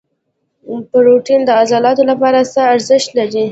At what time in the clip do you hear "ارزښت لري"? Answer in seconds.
2.73-3.45